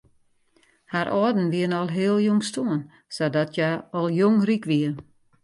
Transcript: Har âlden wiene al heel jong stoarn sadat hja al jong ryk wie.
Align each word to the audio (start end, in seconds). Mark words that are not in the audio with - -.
Har 0.93 1.07
âlden 1.23 1.47
wiene 1.53 1.75
al 1.81 1.89
heel 1.97 2.17
jong 2.25 2.41
stoarn 2.49 2.81
sadat 3.15 3.49
hja 3.55 3.69
al 3.97 4.07
jong 4.19 4.39
ryk 4.47 4.63
wie. 4.71 4.89